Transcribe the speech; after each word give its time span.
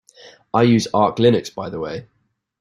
I 0.51 0.63
use 0.63 0.87
Arch 0.95 1.17
Linux 1.17 1.53
by 1.53 1.69
the 1.69 1.77
way. 1.77 2.07